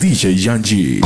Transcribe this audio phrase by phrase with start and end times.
[0.00, 1.00] DJ Yanji.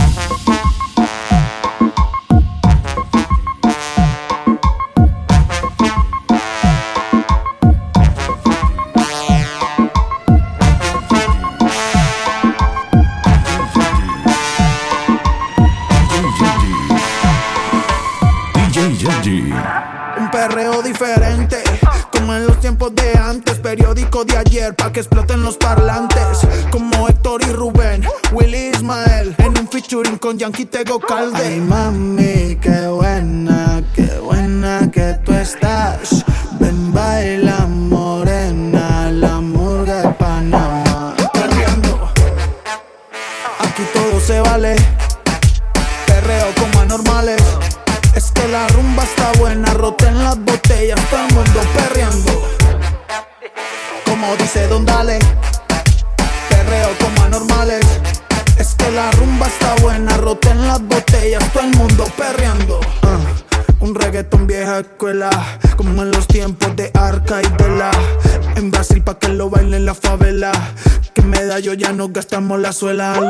[72.82, 73.21] suela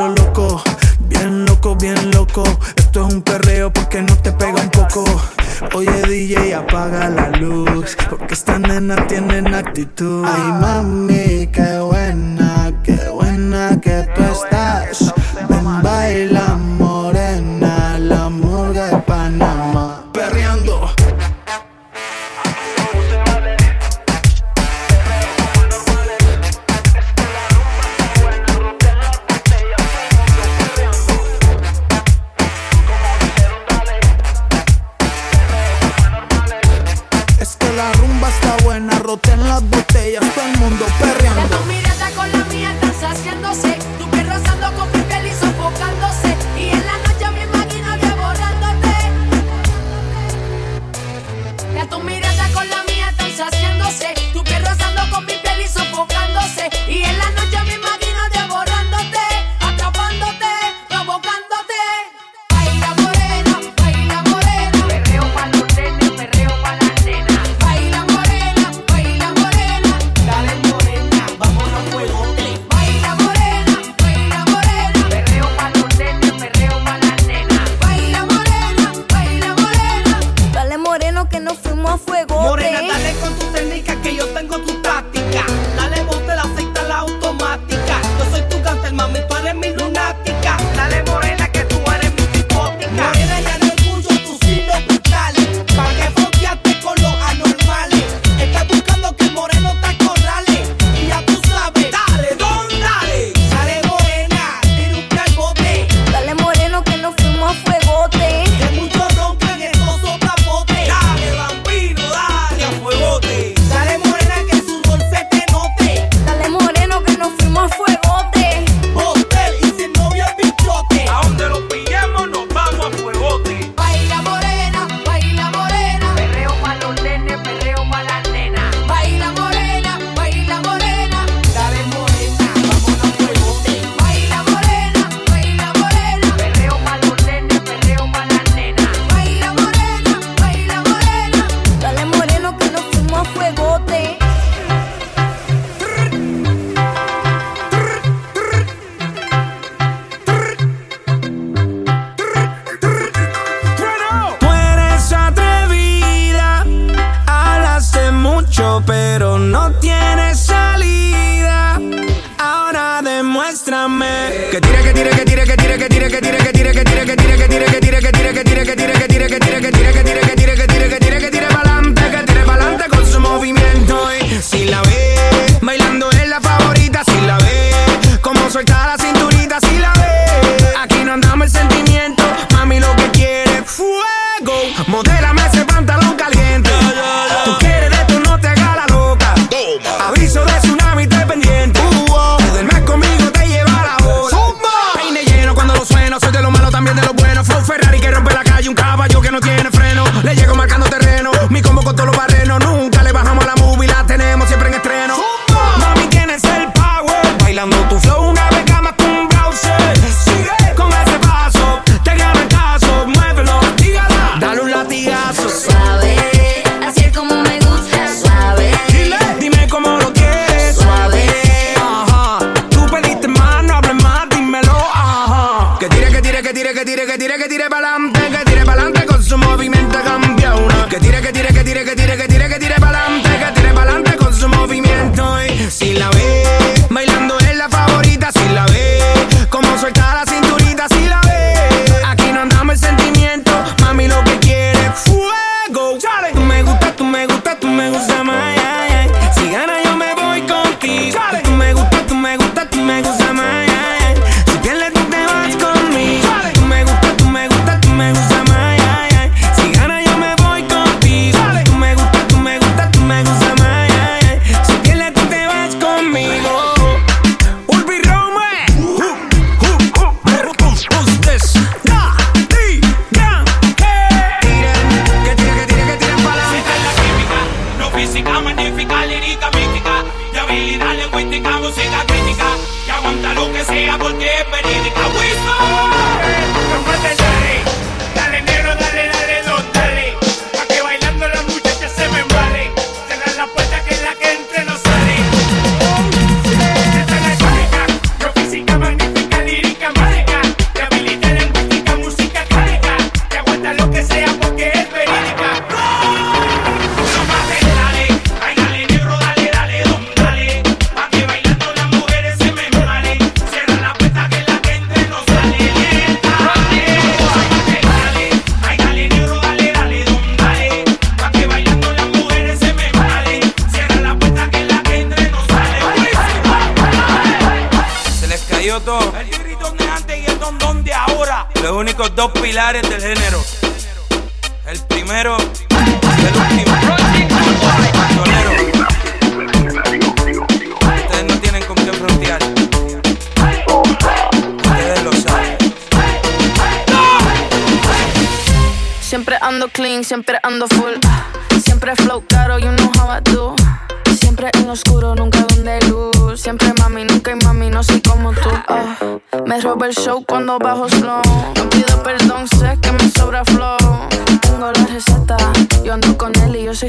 [39.18, 39.91] ten las botellas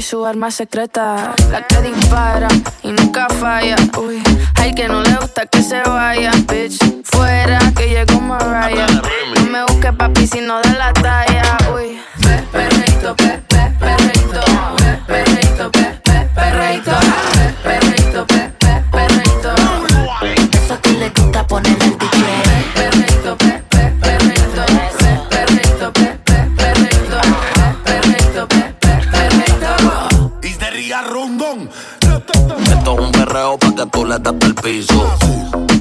[0.04, 1.34] su arma secreta.
[1.50, 2.48] La que dispara
[2.82, 3.76] y nunca falla.
[3.98, 4.22] Uy,
[4.56, 6.30] hay que no le gusta que se vaya.
[34.14, 35.16] maleta hasta el piso.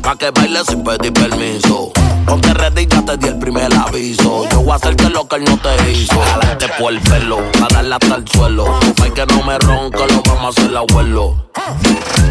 [0.02, 1.92] Pa' que bailes sin pedir permiso.
[2.26, 4.48] Ponte ready, ya te di el primer aviso.
[4.50, 6.20] Yo voy a hacerte lo que él no te hizo.
[6.20, 8.66] Jalarte por el pelo, pa' darle hasta el suelo.
[8.96, 11.50] Tú que no me ronca, lo vamos a hacer abuelo.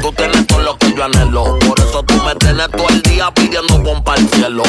[0.01, 1.59] Tú tienes todo lo que yo anhelo.
[1.61, 4.63] Por eso tú me tienes todo el día pidiendo pompa al cielo.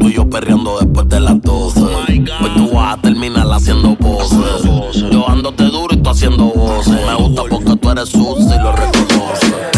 [0.00, 1.80] Tú y yo perreando después de las 12.
[2.40, 4.64] Pues tú vas a terminar haciendo voces.
[5.10, 6.94] Yo ándote duro y tú haciendo voces.
[7.06, 9.77] Me gusta porque tú eres sucio y lo reconoces.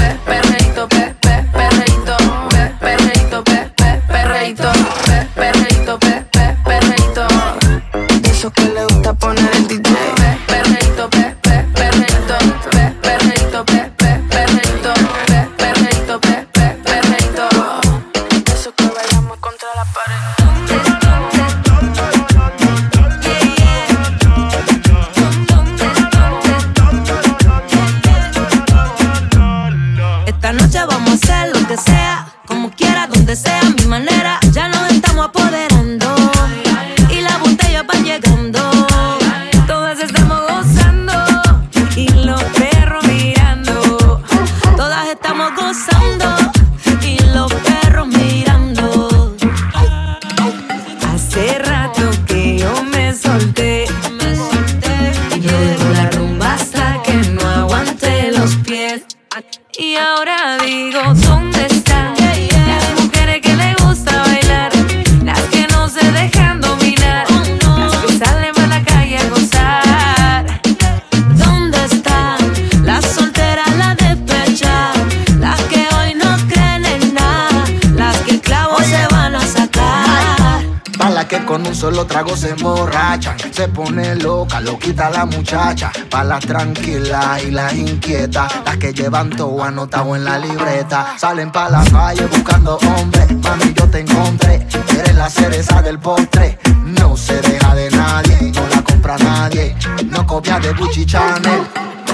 [81.80, 83.36] solo trago se emborrachan.
[83.52, 85.90] Se pone loca, lo quita la muchacha.
[86.10, 91.14] Pa' las tranquilas y las inquietas, las que llevan todo anotado en la libreta.
[91.16, 93.32] Salen pa' la calle buscando hombres.
[93.32, 94.66] Mami, yo te encontré.
[94.98, 96.58] Eres la cereza del postre.
[96.84, 99.74] No se deja de nadie, no la compra nadie.
[100.04, 101.62] No copia de Gucci Channel.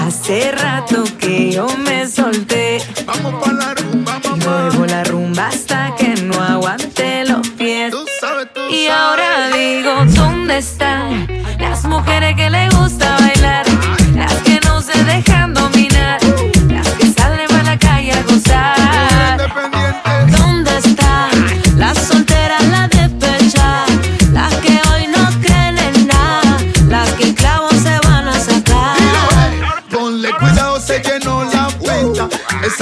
[0.01, 2.81] Hace rato que yo me solté.
[3.05, 4.45] Vamos pa' la rumba, mamá.
[4.45, 7.91] Luego la rumba hasta que no aguante los pies.
[7.91, 9.16] Tú sabes, tú y ahora
[9.53, 11.27] digo, ¿dónde están
[11.59, 13.66] las mujeres que le gusta bailar?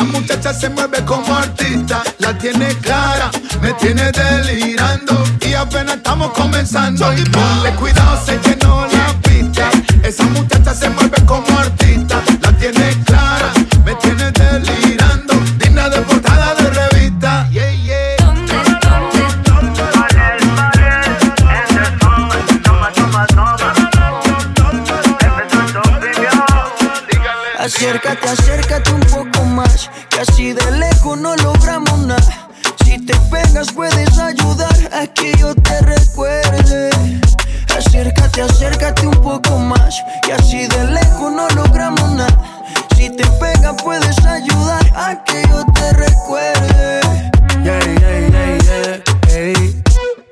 [0.06, 2.04] Muchacha se mueve como artista.
[2.20, 3.30] La tiene clara,
[3.62, 5.24] me tiene delirando.
[5.42, 7.14] Y apenas estamos comenzando.
[7.14, 9.70] Y ponle cuidado, se llenó la pista.
[10.04, 12.22] Esa muchacha se mueve como artista.
[12.42, 13.52] La tiene clara,
[13.86, 15.34] me tiene delirando.
[15.58, 17.48] Digna de portada de revista.
[17.50, 18.06] Yeah, yeah.
[27.66, 28.55] Acércate, acércate
[33.72, 36.90] puedes ayudar a que yo te recuerde.
[37.78, 42.38] Acércate, acércate un poco más, que así de lejos no logramos nada.
[42.96, 47.02] Si te pegas puedes ayudar a que yo te recuerde.
[47.64, 48.35] Yeah, yeah, yeah,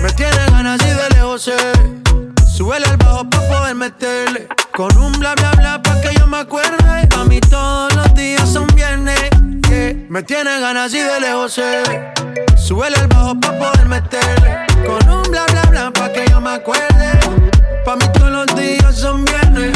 [0.00, 1.56] Me tiene ganas y de lejos sé.
[2.58, 4.48] Al bajo pa' poder meterle.
[4.74, 7.08] Con un bla bla bla pa' que yo me acuerde.
[7.16, 9.30] A mí todos los días son viernes.
[10.08, 11.82] Me tiene ganas y de lejos sé.
[11.82, 14.66] Al bajo pa' poder meterle.
[14.86, 17.10] Con un bla bla bla pa' que yo me acuerde.
[17.84, 19.72] Pa' mí todos los días son viernes.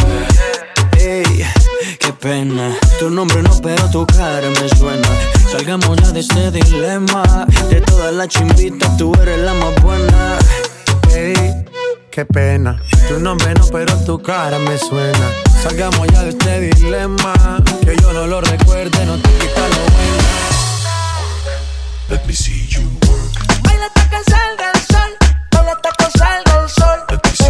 [2.03, 2.77] Qué pena.
[2.99, 5.09] Tu nombre no, pero tu cara me suena.
[5.51, 7.23] Salgamos ya de este dilema.
[7.69, 10.39] De todas las chimbitas, tú eres la más buena.
[11.15, 11.65] Ey,
[12.11, 12.81] qué pena.
[13.09, 15.31] Tu nombre no, pero tu cara me suena.
[15.63, 17.35] Salgamos ya de este dilema.
[17.85, 20.29] Que yo no lo recuerde, no te quita lo buena.
[22.09, 23.63] Let me see you work.
[23.63, 25.17] Baila hasta que salga el sol,
[25.51, 26.99] baila hasta que salga el sol.
[27.11, 27.42] Let me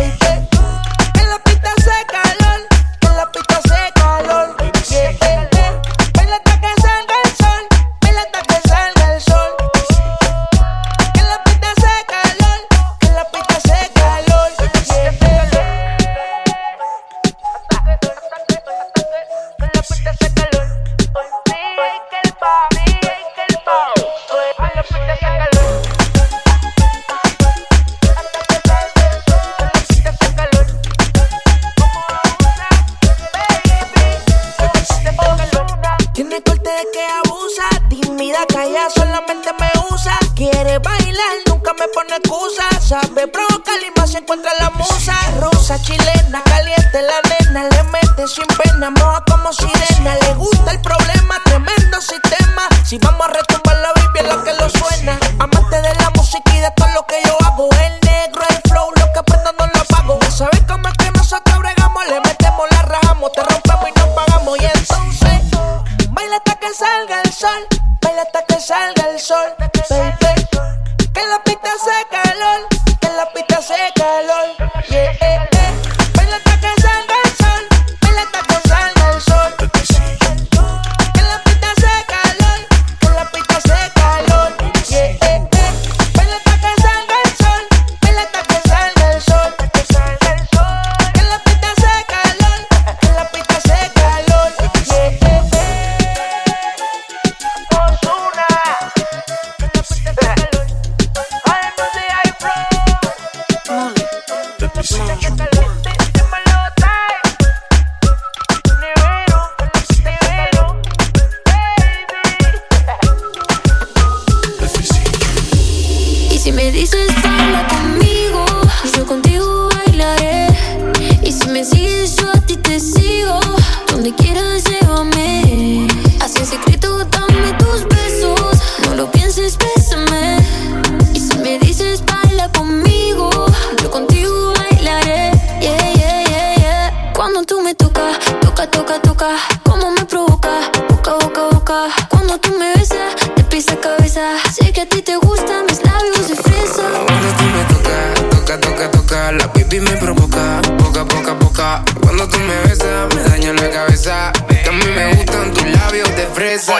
[142.09, 144.21] Cuando tú me besas, te pisa cabeza.
[144.53, 146.83] Sé que a ti te gustan mis labios de fresa.
[147.07, 149.33] Cuando tú me tocas, toca, toca, toca.
[149.33, 151.85] La pipi me provoca, poca, poca, poca.
[152.01, 154.33] Cuando tú me besas, me daña la cabeza.
[154.65, 156.75] También me gustan tus labios de fresa.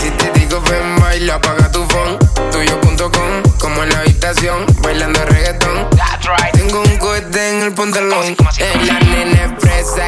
[0.00, 2.18] Si te digo ven, baila, apaga tu phone.
[2.52, 5.88] Tuyo.com, como en la habitación, bailando reggaetón.
[6.52, 8.36] Tengo un cohete en el pantalón.
[8.58, 10.06] Eh, la nena es fresa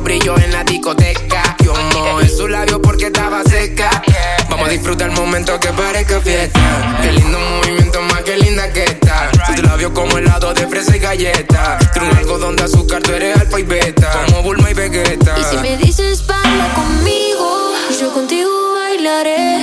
[0.00, 1.56] labios brilló en la discoteca.
[1.64, 4.02] Yo mojo en sus labios porque estaba seca.
[4.48, 6.98] Vamos a disfrutar el momento que parezca fiesta.
[7.02, 9.30] Qué lindo movimiento, más que linda que está.
[9.46, 11.78] Tus labios como helado de fresa y galleta.
[11.94, 14.24] Tú un algodón de azúcar, tú eres alfa y beta.
[14.26, 15.36] Como Bulma y Vegeta.
[15.38, 19.60] Y si me dices baila conmigo, yo contigo bailaré.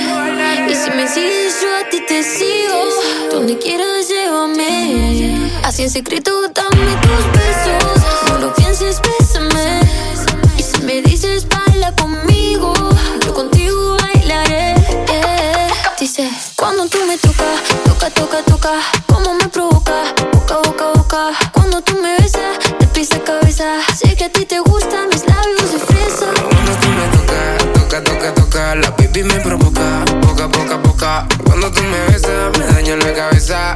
[0.68, 2.84] Y si me sigues, yo a ti te sigo.
[3.30, 5.50] Donde quieras, llévame.
[5.64, 7.97] Así en secreto, dame tus besos.
[17.08, 17.46] me toca,
[17.86, 18.72] toca, toca, toca,
[19.06, 21.30] cómo me provoca, boca, boca, boca.
[21.52, 23.64] Cuando tú me besas, te pisa cabeza.
[23.96, 26.26] Sé que a ti te gustan mis labios de fresa.
[26.34, 31.28] Cuando tú me tocas, toca, toca, toca, la pipi me provoca, boca, boca, boca.
[31.46, 33.74] Cuando tú me besas, me daño la cabeza.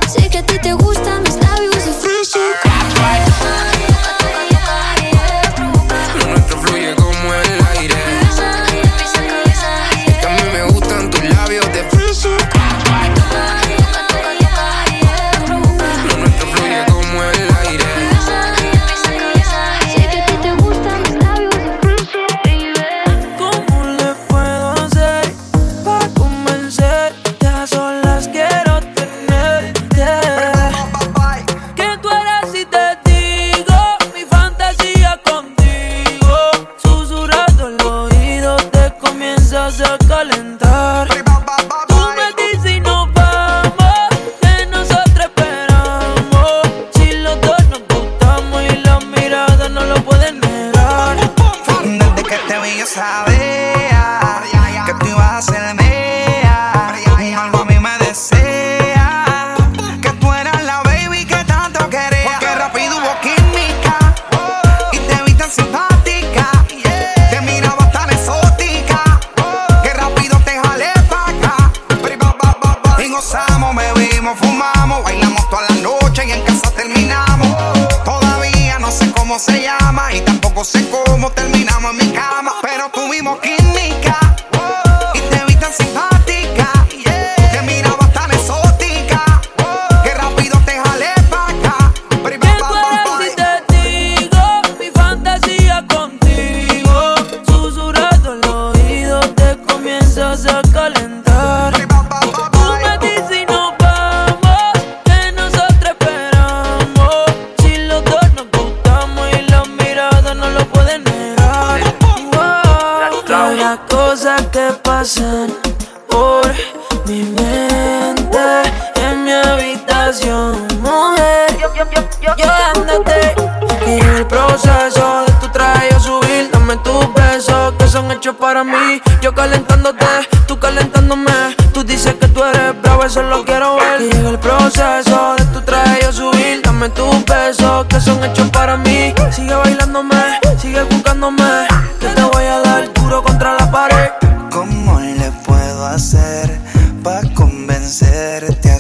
[145.94, 146.59] hacer
[147.02, 148.78] para convencerte a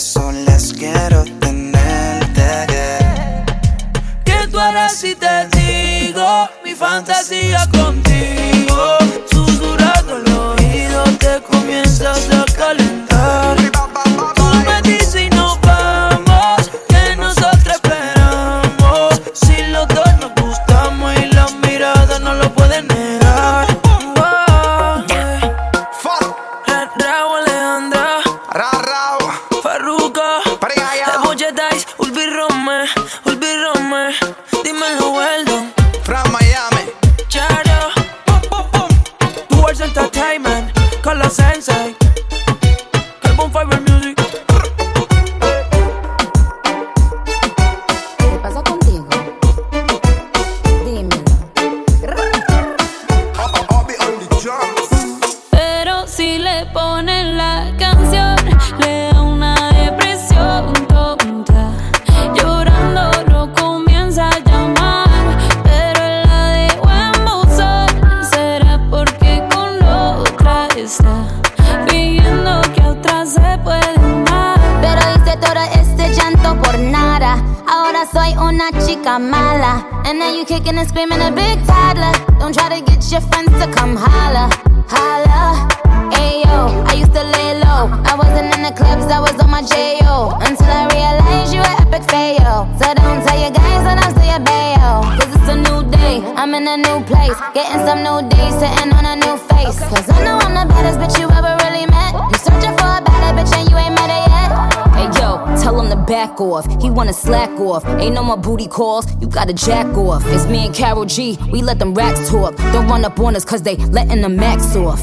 [109.42, 110.22] gotta jack off.
[110.26, 112.56] It's me and Carol G, we let them rats talk.
[112.72, 115.02] Don't run up on us cause they letting the max off.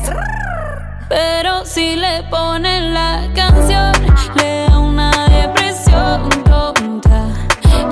[1.10, 3.92] Pero si le ponen la canción,
[4.36, 7.34] le da una depresión tonta.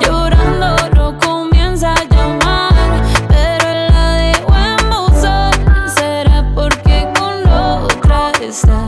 [0.00, 2.72] Llorando no comienza a llamar,
[3.28, 5.52] pero la de buen buzón
[5.96, 8.87] será porque con otra está.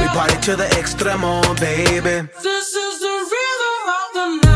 [0.00, 2.28] We party to the extremo, baby.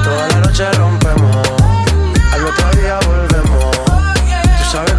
[0.04, 1.46] Toda la noche rompemos,
[2.32, 3.76] al otro día volvemos.
[4.58, 4.94] Tú sabes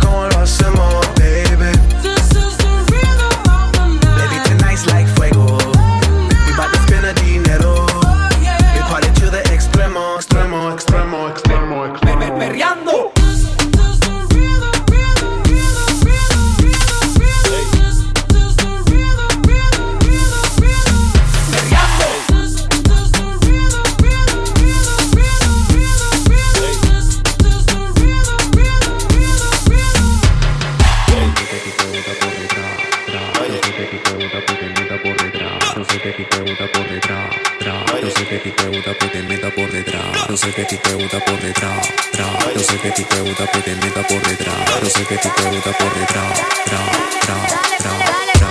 [36.01, 37.73] que ti te gusta por detrás, tra.
[38.01, 40.29] No sé que ti te gusta que te meta por detrás.
[40.29, 42.25] No sé que ti te gusta por detrás, tra.
[42.55, 44.81] No sé que ti te gusta que te meta por detrás.
[44.81, 46.79] No sé que ti te gusta por detrás, tra,
[47.21, 47.35] tra,
[47.77, 48.50] tra, tra.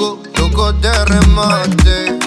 [0.00, 2.18] Loco, loco de remate.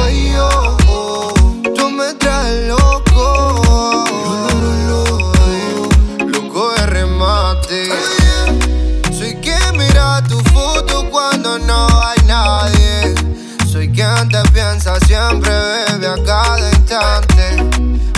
[0.00, 1.32] Oye, oh, oh,
[1.76, 4.04] tú me traes loco.
[6.26, 7.88] Loco de remate.
[9.16, 13.14] Soy quien mira tu foto cuando no hay nadie.
[13.70, 17.64] Soy quien te piensa siempre, bebe a cada instante.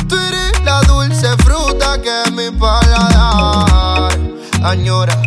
[0.09, 4.19] Tú eres la dulce fruta que mi paladar
[4.63, 5.21] añora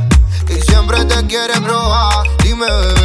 [0.50, 2.26] y siempre te quiere probar.
[2.42, 3.05] Dime, bebé,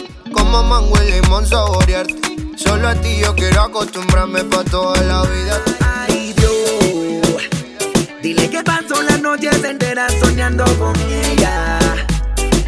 [0.51, 2.35] Como mango y limón saborearte.
[2.57, 5.61] Solo a ti yo quiero acostumbrarme pa' toda la vida.
[5.79, 7.43] Ay, Dios.
[8.21, 11.79] Dile que paso las noches enteras soñando con ella.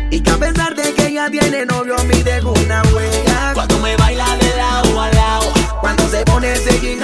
[0.10, 3.52] Y que a pesar de que ella tiene novio, a mí dejo una huella.
[3.54, 5.54] Cuando me baila de lado a lado.
[5.82, 7.04] Cuando se pone ese jean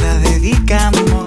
[0.00, 1.17] la dedicamos.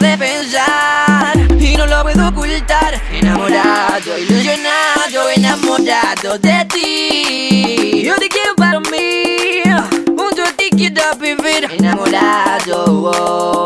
[0.00, 3.00] de pensar y no lo puedo ocultar.
[3.12, 8.02] Enamorado, ilusionado, enamorado de ti.
[8.04, 9.62] Yo te quiero para mí,
[10.06, 11.68] junto a ti quiero vivir.
[11.70, 12.84] Enamorado.
[12.86, 13.65] Oh.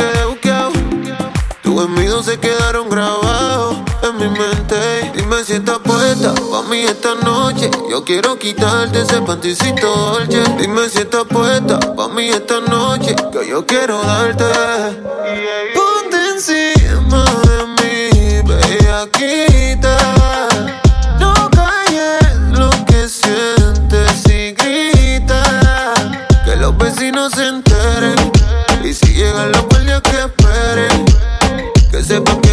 [0.00, 0.72] quedé buqueado.
[1.62, 5.12] Tus envidios se quedaron grabados en mi mente.
[5.14, 7.70] Dime si estás puesta pa' mí esta noche.
[7.90, 10.42] Yo quiero quitarte ese panticito dolce.
[10.58, 13.14] Dime si estás puesta pa' mí esta noche.
[13.32, 14.44] Que yo quiero darte.
[15.76, 19.49] Ponte encima de mí, baby, aquí.
[32.10, 32.49] sepa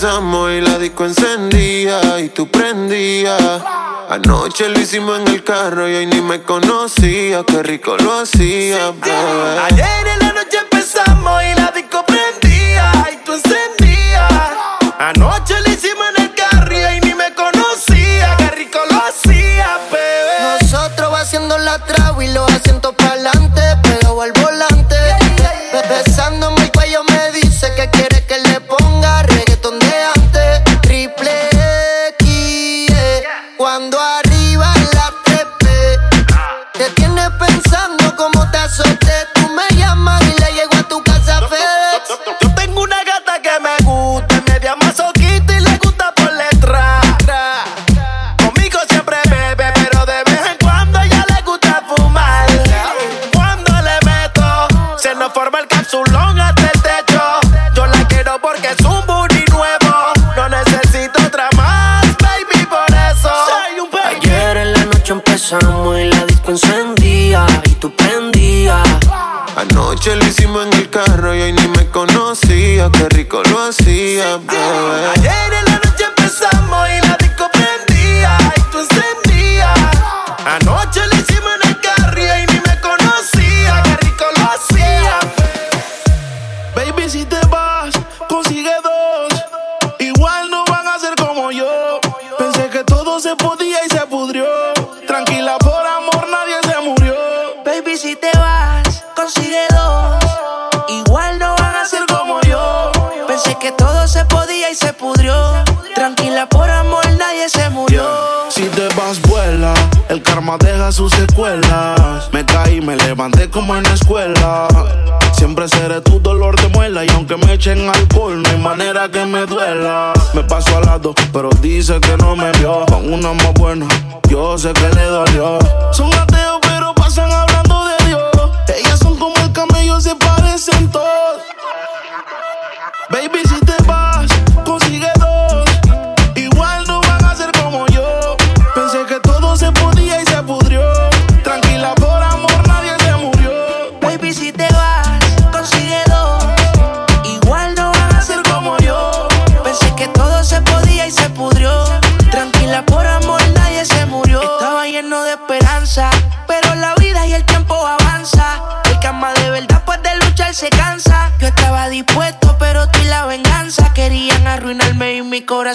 [0.00, 3.60] y la disco encendía y tú prendías.
[4.08, 7.42] Anoche lo hicimos en el carro y hoy ni me conocía.
[7.44, 8.92] Qué rico lo hacía.
[9.64, 14.32] Ayer en la noche empezamos y la disco prendía y tú encendías.
[15.00, 15.60] Anoche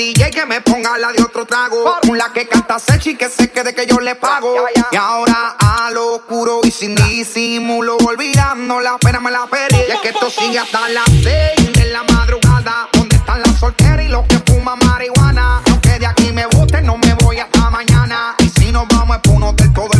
[0.00, 1.84] DJ que me ponga la de otro trago.
[2.00, 4.54] Con la que canta Sechi que se quede que yo le pago.
[4.90, 9.76] Y ahora a lo oscuro y sin disimulo, olvidando la pena me la perdí.
[9.76, 12.88] Y es que esto sigue hasta las seis de la madrugada.
[12.94, 15.60] Donde están las solteras y los que fuman marihuana?
[15.68, 18.36] Aunque de aquí me guste, no me voy hasta mañana.
[18.38, 19.99] Y si nos vamos es por un hotel todo el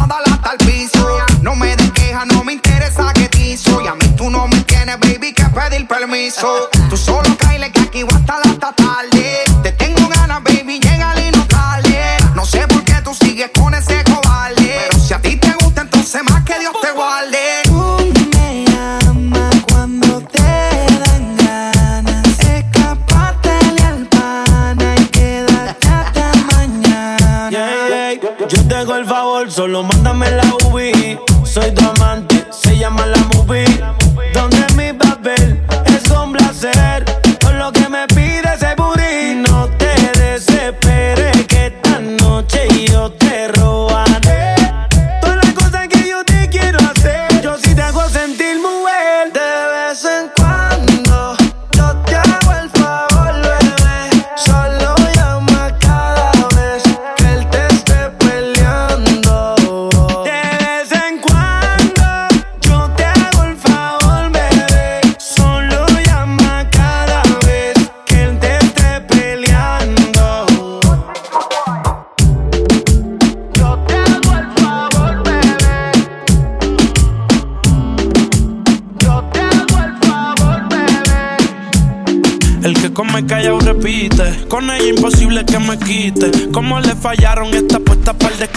[0.00, 1.18] hasta el piso.
[1.42, 3.80] No me des queja, no me interesa que te hizo.
[3.80, 6.68] Y a mí tú no me tienes, baby, que pedir permiso.
[6.88, 7.23] Tú solo
[29.54, 31.16] Solo mándame la UBI.
[31.44, 31.93] Soy tu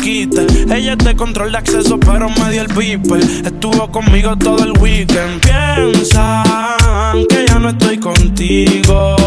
[0.09, 3.19] Ella es de control de acceso, pero me dio el beeper.
[3.19, 5.41] Estuvo conmigo todo el weekend.
[5.41, 9.17] Piensan que ya no estoy contigo.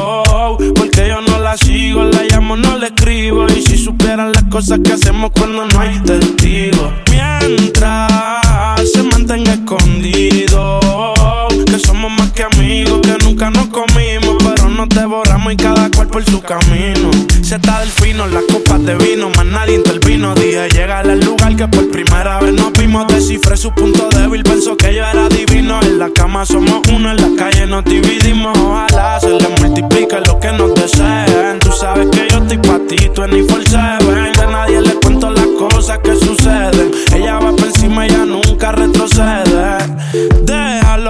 [0.75, 3.45] Porque yo no la sigo, la llamo, no le escribo.
[3.55, 6.91] Y si supieran las cosas que hacemos cuando no hay testigos.
[7.11, 8.11] Mientras
[8.91, 10.81] se mantenga escondido.
[11.67, 13.90] Que somos más que amigos, que nunca nos comimos.
[14.81, 17.11] Nos devoramos y cada cual por su camino.
[17.43, 20.35] Se está del fino, las copas de vino, más nadie intervino.
[20.35, 23.07] Dije, llega al lugar que por primera vez nos vimos.
[23.09, 25.83] Descifré su punto débil, pensó que yo era divino.
[25.83, 28.57] En la cama somos uno, en la calle nos dividimos.
[28.57, 31.59] Ojalá se le multiplique lo que nos deseen.
[31.59, 33.33] Tú sabes que yo estoy pa' ti, tú en.
[33.33, 36.91] De nadie le cuento las cosas que suceden.
[37.15, 39.50] Ella va por encima, ella nunca retrocede.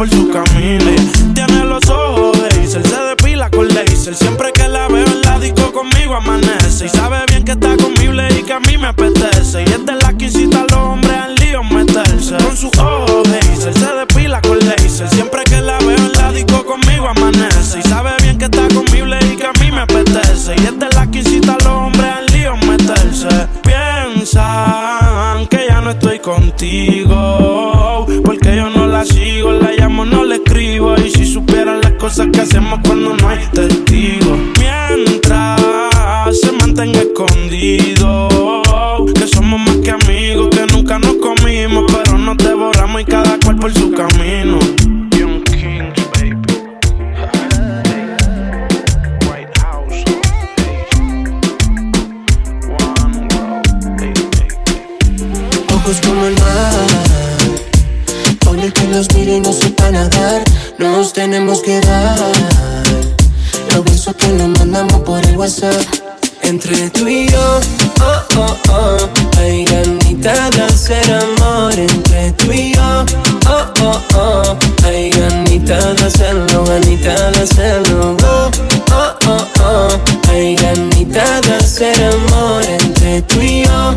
[0.00, 0.92] por su camino.
[1.34, 4.14] Tiene los ojos de Hazel, se depila con laser.
[4.14, 6.86] Siempre que la veo en la disco conmigo amanece.
[6.86, 9.60] Y sabe bien que está conmigo y que a mí me apetece.
[9.60, 12.34] Y es de la que a los hombres al lío meterse.
[12.38, 15.06] Con sus ojos de Hazel, se depila con laser.
[15.10, 17.80] Siempre que la veo en la disco conmigo amanece.
[17.80, 20.54] Y sabe bien que está conmigo y que a mí me apetece.
[20.56, 23.28] Y es de la que a los hombres al lío meterse.
[23.62, 26.99] Piensan que ya no estoy contigo.
[32.10, 34.38] Cosas que hacemos cuando no hay testigos.
[34.58, 35.60] Mientras
[36.32, 38.28] se mantenga escondido.
[39.14, 41.84] Que somos más que amigos, que nunca nos comimos.
[41.92, 44.58] Pero nos devoramos y cada cual por su camino.
[58.74, 60.42] Que los mire y no sepa nadar.
[60.78, 62.16] Nos tenemos que dar.
[63.74, 65.74] Los besos que nos mandamos por el WhatsApp.
[66.42, 67.60] Entre tú y yo
[68.00, 68.96] Oh, oh, oh.
[69.38, 71.72] Hay ganita de hacer amor.
[71.74, 73.04] Entre tú y yo
[73.46, 74.56] Oh, oh, oh.
[74.84, 78.16] Hay ganita de hacerlo Ganita de hacerlo.
[78.22, 78.50] Oh,
[78.92, 80.30] oh, oh, oh.
[80.30, 82.62] Hay ganita de hacer amor.
[82.64, 83.94] Entre tú y yo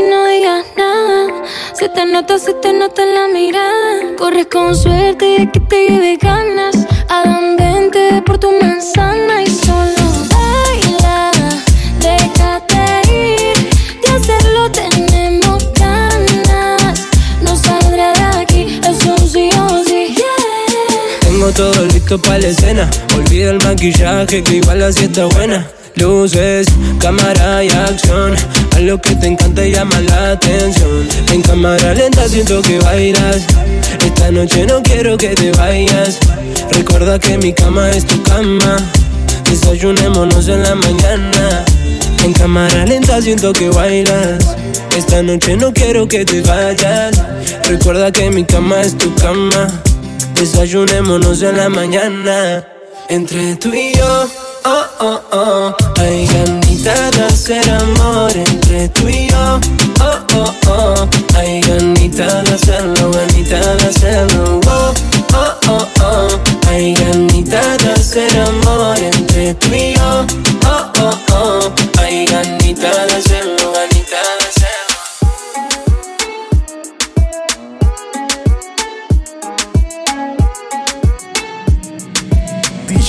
[0.00, 1.44] Así no digas nada.
[1.74, 4.16] Se te nota, se te nota en la mirada.
[4.16, 6.74] Corres con suerte de que te lleve ganas.
[7.08, 11.30] Adam, vente por tu manzana y solo baila.
[11.98, 13.68] Déjate ir.
[14.02, 17.08] De hacerlo tenemos ganas.
[17.42, 20.14] No saldré de aquí, es un sí o sí.
[20.16, 21.20] Yeah.
[21.20, 22.90] Tengo todo listo para la escena.
[23.14, 25.68] Olvida el maquillaje que igual así está buena.
[26.00, 26.66] Luces,
[26.98, 28.34] cámara y acción.
[28.74, 31.06] A lo que te encanta y llama la atención.
[31.30, 33.44] En cámara lenta siento que bailas.
[34.04, 36.18] Esta noche no quiero que te vayas.
[36.70, 38.78] Recuerda que mi cama es tu cama.
[39.44, 41.64] Desayunémonos en la mañana.
[42.24, 44.56] En cámara lenta siento que bailas.
[44.96, 47.22] Esta noche no quiero que te vayas.
[47.64, 49.66] Recuerda que mi cama es tu cama.
[50.34, 52.79] Desayunémonos en la mañana.
[53.10, 54.28] Entre tú y yo,
[54.64, 55.74] oh, oh, oh.
[55.98, 58.30] Hay ganita de hacer amor.
[58.36, 59.60] Entre tú y yo,
[60.00, 61.08] oh, oh, oh.
[61.36, 64.60] Hay ganita de hacerlo, ganita de hacerlo.
[64.64, 64.94] Oh,
[65.34, 66.28] oh, oh, oh.
[66.68, 68.96] Hay ganita de hacer amor.
[68.96, 70.26] Entre tú y yo,
[70.66, 71.72] oh, oh, oh.
[72.00, 73.89] Hay ganita de hacerlo, ganita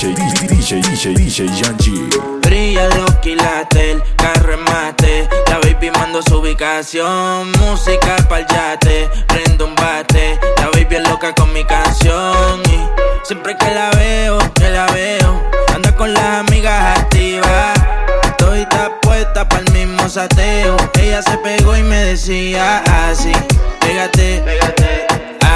[0.02, 2.08] DJ, DJ, DJ, DJ Yankee.
[2.40, 5.28] Brilla los quilates, el carro en mate.
[5.48, 7.52] La baby mando su ubicación.
[7.60, 10.40] Música pa'l yate, prendo un bate.
[10.56, 12.60] La baby es loca con mi canción.
[12.66, 15.40] Y siempre que la veo, que la veo,
[15.72, 17.78] anda con las amigas activas.
[18.24, 18.66] Estoy
[19.02, 20.76] puesta pa'l mismo sateo.
[21.00, 23.30] Ella se pegó y me decía así:
[23.78, 25.06] Pégate, pégate,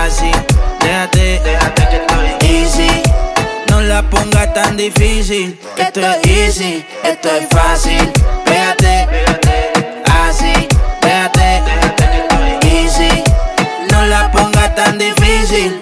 [0.05, 0.31] así,
[0.79, 3.16] déjate, déjate que estoy easy.
[3.87, 5.57] No la pongas tan difícil.
[5.77, 8.13] Esto es easy, esto es fácil.
[8.45, 9.07] Pégate,
[10.11, 10.67] así,
[11.01, 11.63] déjate,
[12.67, 13.23] easy.
[13.93, 15.81] No la pongas tan difícil.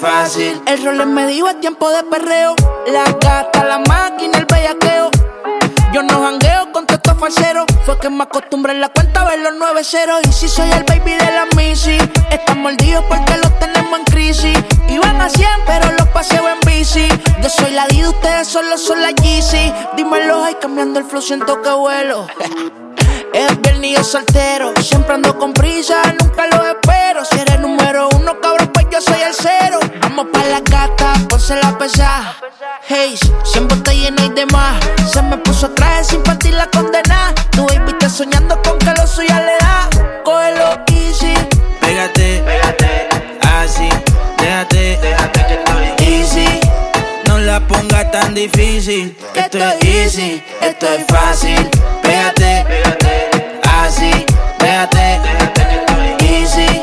[0.00, 0.58] fácil.
[0.66, 2.56] El rol me dijo es tiempo de perreo.
[2.86, 5.10] La gata, la máquina, el bellaqueo.
[5.96, 7.64] Yo no jangueo con todo estos falseros.
[7.86, 10.20] Fue que me acostumbré en la cuenta a ver los nueve ceros.
[10.28, 11.96] Y si soy el baby de la Missy,
[12.30, 14.58] están mordidos porque los tenemos en crisis.
[14.90, 17.08] Iban a 100, pero los paseo en bici.
[17.42, 19.72] Yo soy la D, ustedes solo son la Yeezy.
[19.96, 22.26] Dímelo, ay, cambiando el flow, siento que vuelo.
[23.32, 24.72] Es viernes y yo soltero.
[24.82, 27.24] Siempre ando con prisa, nunca lo espero.
[27.24, 29.78] Si eres número uno, cabrón, pues yo soy el cero.
[30.00, 32.36] Vamos pa' la gata, ponse la pesada.
[32.88, 34.82] Hey, siempre está llena y demás.
[35.12, 37.34] Se me puso traje sin partir la condena.
[37.50, 39.88] Tu baby está soñando con que lo suya le da.
[40.24, 41.34] Cógelo easy.
[41.80, 43.08] Pégate, pégate,
[43.42, 43.88] así,
[47.58, 51.70] la pongas tan difícil, que esto es easy, esto es fácil.
[52.02, 54.10] Pégate, pégate, así,
[54.60, 56.80] estoy easy.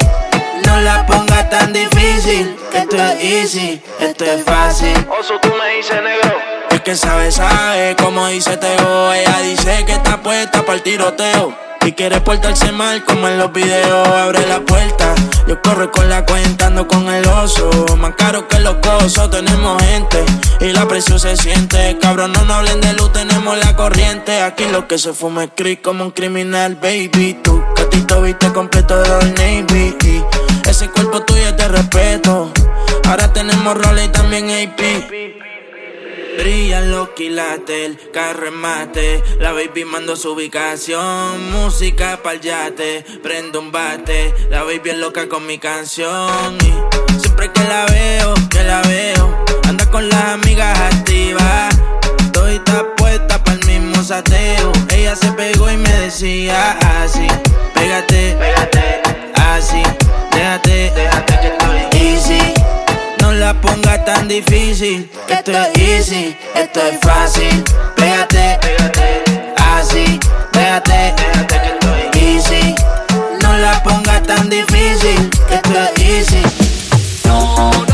[0.66, 4.96] No la pongas tan difícil, que esto es easy, esto es fácil.
[5.20, 6.40] Oso, tú me dices negro.
[6.72, 9.14] Es que sabe, sabe, como dice Teo.
[9.14, 11.56] Ella dice que está puesta para el tiroteo.
[11.86, 14.08] Y quiere portarse mal como en los videos.
[14.08, 15.14] Abre la puerta,
[15.48, 17.70] yo corro con la cuenta, ando con el oso.
[17.98, 20.24] Más caro que los cosos, tenemos gente.
[20.62, 21.98] Y la presión se siente.
[22.02, 24.42] Cabrón, no nos hablen de luz, tenemos la corriente.
[24.42, 27.40] Aquí lo que se fuma es creep como un criminal, baby.
[27.44, 30.24] Tu gatito viste completo de Navy.
[30.66, 32.52] Ese cuerpo tuyo de respeto.
[33.10, 35.53] Ahora tenemos roles y también AP.
[36.38, 39.24] Brillan los quilates, el carro en mate.
[39.40, 41.52] La baby mando su ubicación.
[41.52, 44.34] Música pa'l yate, prendo un bate.
[44.50, 46.58] La baby es loca con mi canción.
[46.62, 51.76] Y siempre que la veo, que la veo, anda con las amigas activas.
[52.26, 52.60] Estoy
[52.98, 54.72] puesta pa'l mismo sateo.
[54.90, 56.72] Ella se pegó y me decía
[57.02, 57.28] así:
[57.74, 59.02] Pégate, pégate,
[59.36, 59.84] así,
[60.32, 62.63] déjate, déjate que estoy easy.
[63.34, 67.64] No la pongas tan difícil, esto es easy, esto es fácil.
[67.96, 69.24] Pégate, pégate,
[69.58, 70.20] así,
[70.52, 72.76] déjate, déjate que estoy easy.
[73.42, 76.44] No la pongas tan difícil, esto es easy.
[77.26, 77.93] No.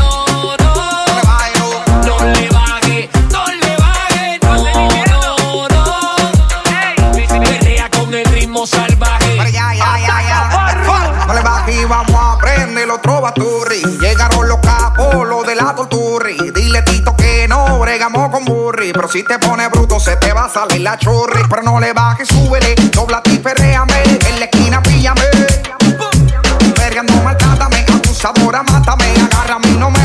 [12.90, 13.82] Prender otro baturri.
[14.00, 16.36] Llegaron los capos, los de la torturri.
[16.54, 18.92] Dile Tito que no bregamos con burri.
[18.92, 21.42] Pero si te pone bruto, se te va a salir la churri.
[21.48, 24.02] Pero no le bajes, súbele, dobla y perréame.
[24.28, 25.22] En la esquina píllame.
[26.74, 29.14] Perreando, maltrátame, abusadora, mátame.
[29.30, 29.99] Agárrame y no me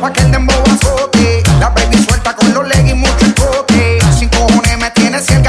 [0.00, 1.42] pa' que el dembow azote.
[1.60, 3.98] La baby suelta con los leggings, mucho escote.
[4.18, 5.42] Sin cojones me tienes si el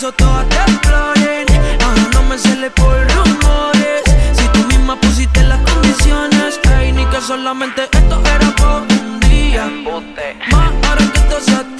[0.00, 1.46] piso todas te exploren.
[1.78, 4.02] Bajándome sale por rumores.
[4.32, 9.66] Si tú misma pusiste las condiciones, hey, ni que solamente esto era por un día.
[10.50, 11.79] Más ahora que estás a ti